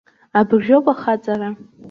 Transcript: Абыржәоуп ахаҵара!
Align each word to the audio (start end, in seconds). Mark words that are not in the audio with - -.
Абыржәоуп 0.39 0.85
ахаҵара! 0.93 1.49